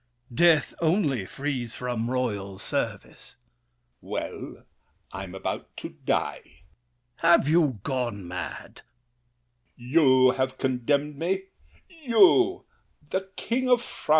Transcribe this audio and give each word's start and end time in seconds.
Death, 0.33 0.73
only, 0.81 1.27
frees 1.27 1.75
from 1.75 2.09
royal 2.09 2.57
service. 2.57 3.35
L'ANGELY. 4.01 4.55
Well, 4.55 4.63
I 5.11 5.25
am 5.25 5.35
about 5.35 5.77
to 5.77 5.89
die! 5.89 6.37
THE 6.37 6.41
KING. 6.43 6.53
Have 7.17 7.47
you 7.47 7.79
gone 7.83 8.27
mad? 8.27 8.81
L'ANGELY. 9.77 9.91
You 10.23 10.31
have 10.31 10.57
condemned 10.57 11.19
me—you, 11.19 12.65
the 13.11 13.29
King 13.37 13.69
of 13.69 13.83
France! 13.83 14.09